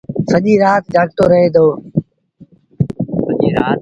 [0.29, 1.67] سڄيٚ رآت جآڳتو رهي دو۔